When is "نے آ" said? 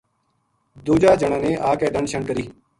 1.45-1.73